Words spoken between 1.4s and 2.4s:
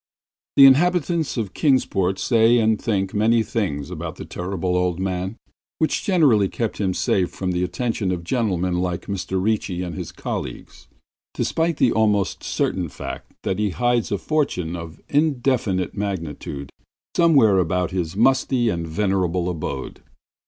Kingsport